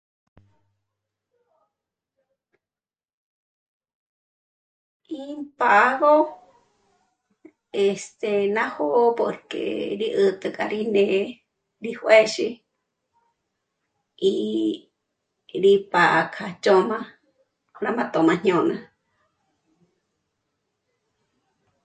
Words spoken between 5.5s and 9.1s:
pá'agö este... ná j'o'o